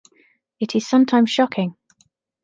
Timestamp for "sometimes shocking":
0.87-1.75